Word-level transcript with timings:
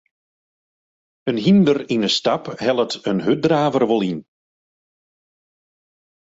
In 1.29 1.37
hynder 1.45 1.79
yn 1.93 2.05
'e 2.05 2.11
stap 2.17 2.43
hellet 2.65 2.93
in 3.09 3.23
hurddraver 3.25 3.83
wol 3.89 4.03
yn. 4.11 4.19